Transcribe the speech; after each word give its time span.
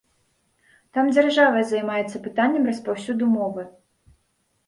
Там 0.97 1.05
дзяржава 1.15 1.59
займаецца 1.73 2.17
пытаннем 2.25 2.63
распаўсюду 2.71 3.25
мовы. 3.37 3.61